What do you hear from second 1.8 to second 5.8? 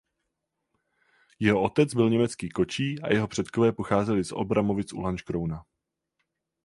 byl německý kočí a jeho předkové pocházeli z Olbramovic u Lanškrouna.